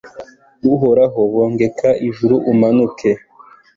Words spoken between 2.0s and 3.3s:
ijuru umanuke